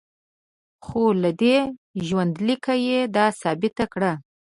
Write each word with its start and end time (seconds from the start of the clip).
خو 0.85 1.03
له 1.21 1.31
دې 1.41 1.57
ژوندلیکه 2.07 2.73
یې 2.87 2.99
دا 3.15 3.25
ثابته 3.41 3.85
کړه. 3.93 4.13